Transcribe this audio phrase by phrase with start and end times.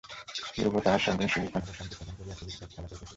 [0.53, 3.07] ধ্রুব তাহার সঙ্গিনীর সহিত পুনরায় শান্তি স্থাপন করিয়া খেলা করিতেছিল।